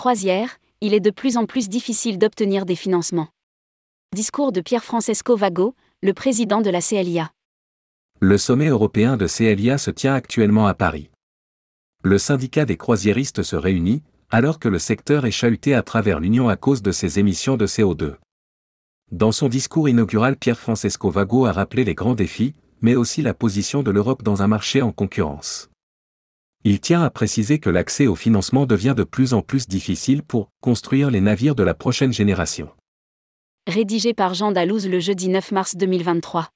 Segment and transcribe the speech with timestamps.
[0.00, 3.28] croisière, il est de plus en plus difficile d'obtenir des financements.
[4.14, 7.30] Discours de Pierre Francesco Vago, le président de la CLIA.
[8.18, 11.10] Le sommet européen de CLIA se tient actuellement à Paris.
[12.02, 16.48] Le syndicat des croisiéristes se réunit, alors que le secteur est chahuté à travers l'Union
[16.48, 18.14] à cause de ses émissions de CO2.
[19.12, 23.34] Dans son discours inaugural, Pierre Francesco Vago a rappelé les grands défis, mais aussi la
[23.34, 25.69] position de l'Europe dans un marché en concurrence.
[26.62, 30.50] Il tient à préciser que l'accès au financement devient de plus en plus difficile pour
[30.60, 32.68] construire les navires de la prochaine génération.
[33.66, 36.50] Rédigé par Jean Dalouse le jeudi 9 mars 2023.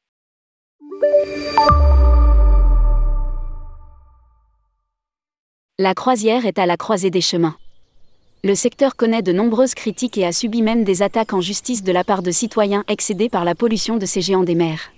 [5.78, 7.56] La croisière est à la croisée des chemins.
[8.42, 11.92] Le secteur connaît de nombreuses critiques et a subi même des attaques en justice de
[11.92, 14.92] la part de citoyens excédés par la pollution de ces géants des mers.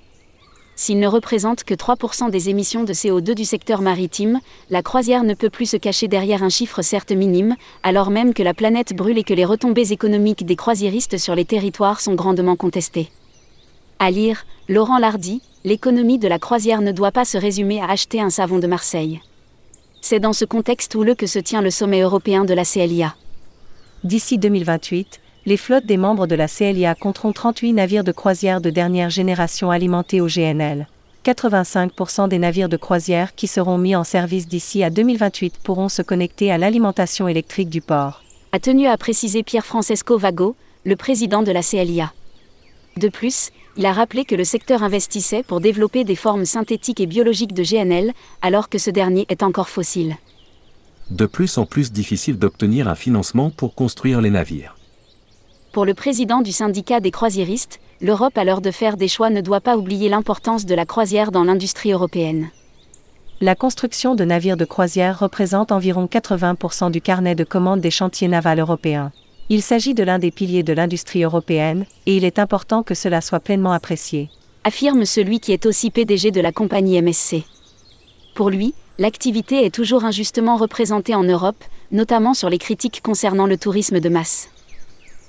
[0.79, 5.33] S'il ne représente que 3% des émissions de CO2 du secteur maritime, la croisière ne
[5.33, 9.17] peut plus se cacher derrière un chiffre certes minime, alors même que la planète brûle
[9.17, 13.09] et que les retombées économiques des croisiéristes sur les territoires sont grandement contestées.
[13.99, 18.21] À lire, Laurent Lardy, l'économie de la croisière ne doit pas se résumer à acheter
[18.21, 19.23] un savon de Marseille.
[20.03, 23.17] C'est dans ce contexte houleux que se tient le sommet européen de la CLIA.
[24.05, 28.69] D'ici 2028, les flottes des membres de la CLIA compteront 38 navires de croisière de
[28.69, 30.89] dernière génération alimentés au GNL.
[31.25, 36.03] 85% des navires de croisière qui seront mis en service d'ici à 2028 pourront se
[36.03, 38.25] connecter à l'alimentation électrique du port.
[38.51, 42.13] A tenu à préciser Pierre Francesco Vago, le président de la CLIA.
[42.97, 47.07] De plus, il a rappelé que le secteur investissait pour développer des formes synthétiques et
[47.07, 50.17] biologiques de GNL, alors que ce dernier est encore fossile.
[51.11, 54.76] De plus en plus difficile d'obtenir un financement pour construire les navires.
[55.77, 59.43] Pour le président du syndicat des croisiéristes, l'Europe à l'heure de faire des choix ne
[59.43, 62.49] doit pas oublier l'importance de la croisière dans l'industrie européenne.
[63.43, 68.27] La construction de navires de croisière représente environ 80% du carnet de commandes des chantiers
[68.27, 69.13] navals européens.
[69.51, 73.21] Il s'agit de l'un des piliers de l'industrie européenne, et il est important que cela
[73.21, 74.31] soit pleinement apprécié.
[74.65, 77.45] Affirme celui qui est aussi PDG de la compagnie MSC.
[78.35, 83.59] Pour lui, l'activité est toujours injustement représentée en Europe, notamment sur les critiques concernant le
[83.59, 84.49] tourisme de masse.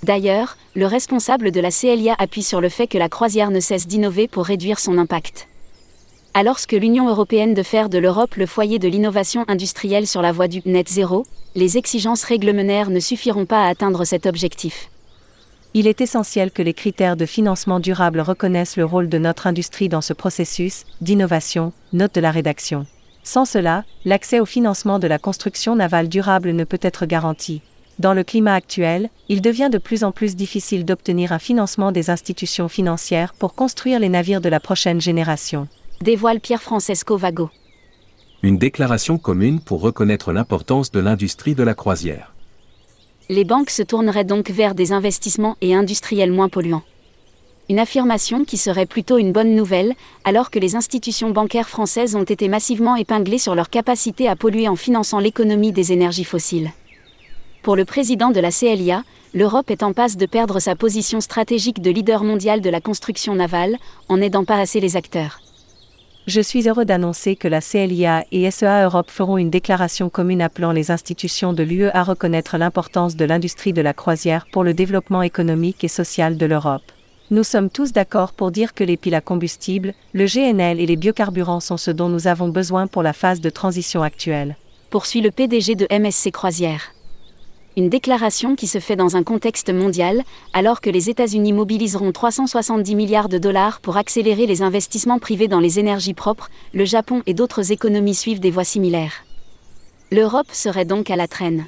[0.03, 3.88] D'ailleurs, le responsable de la CLIA appuie sur le fait que la croisière ne cesse
[3.88, 5.47] d'innover pour réduire son impact.
[6.34, 10.31] Alors que l'Union européenne de faire de l'Europe le foyer de l'innovation industrielle sur la
[10.31, 11.25] voie du net zéro,
[11.56, 14.90] les exigences réglementaires ne suffiront pas à atteindre cet objectif.
[15.74, 19.90] Il est essentiel que les critères de financement durable reconnaissent le rôle de notre industrie
[19.90, 22.86] dans ce processus d'innovation, note de la rédaction.
[23.24, 27.62] Sans cela, l'accès au financement de la construction navale durable ne peut être garanti.
[28.00, 32.12] Dans le climat actuel, il devient de plus en plus difficile d'obtenir un financement des
[32.12, 35.68] institutions financières pour construire les navires de la prochaine génération.
[36.02, 37.50] Dévoile Pierre Francesco Vago.
[38.44, 42.36] Une déclaration commune pour reconnaître l'importance de l'industrie de la croisière.
[43.30, 46.84] Les banques se tourneraient donc vers des investissements et industriels moins polluants.
[47.68, 52.24] Une affirmation qui serait plutôt une bonne nouvelle, alors que les institutions bancaires françaises ont
[52.24, 56.69] été massivement épinglées sur leur capacité à polluer en finançant l'économie des énergies fossiles.
[57.67, 61.81] Pour le président de la CLIA, l'Europe est en passe de perdre sa position stratégique
[61.81, 63.75] de leader mondial de la construction navale,
[64.07, 65.41] en n'aidant pas assez les acteurs.
[66.27, 70.72] Je suis heureux d'annoncer que la CLIA et SEA Europe feront une déclaration commune appelant
[70.72, 75.22] les institutions de l'UE à reconnaître l'importance de l'industrie de la croisière pour le développement
[75.22, 76.89] économique et social de l'Europe.
[77.31, 80.95] Nous sommes tous d'accord pour dire que les piles à combustible, le GNL et les
[80.95, 84.56] biocarburants sont ce dont nous avons besoin pour la phase de transition actuelle.
[84.89, 86.94] Poursuit le PDG de MSC Croisière
[87.77, 92.95] une déclaration qui se fait dans un contexte mondial, alors que les États-Unis mobiliseront 370
[92.95, 97.35] milliards de dollars pour accélérer les investissements privés dans les énergies propres, le Japon et
[97.35, 99.23] d'autres économies suivent des voies similaires.
[100.11, 101.67] L'Europe serait donc à la traîne.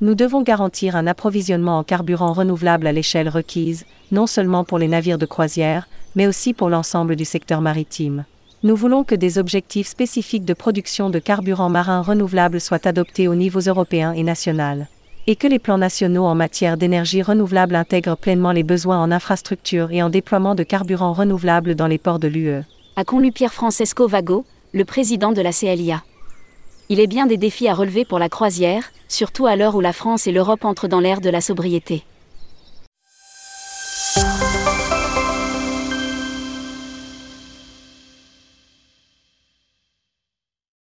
[0.00, 4.88] Nous devons garantir un approvisionnement en carburant renouvelable à l'échelle requise, non seulement pour les
[4.88, 8.24] navires de croisière, mais aussi pour l'ensemble du secteur maritime.
[8.62, 13.34] Nous voulons que des objectifs spécifiques de production de carburant marin renouvelable soient adoptés aux
[13.34, 14.88] niveaux européens et national
[15.30, 19.92] et que les plans nationaux en matière d'énergie renouvelable intègrent pleinement les besoins en infrastructure
[19.92, 22.64] et en déploiement de carburants renouvelables dans les ports de l'UE.
[22.96, 26.02] A conlu Pierre Francesco Vago, le président de la CLIA.
[26.88, 29.92] Il est bien des défis à relever pour la croisière, surtout à l'heure où la
[29.92, 32.02] France et l'Europe entrent dans l'ère de la sobriété.